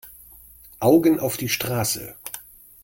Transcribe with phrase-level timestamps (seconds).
[0.79, 2.15] Augen auf die Straße!